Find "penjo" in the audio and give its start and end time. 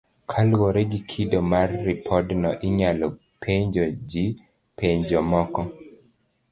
3.41-3.83, 4.77-5.19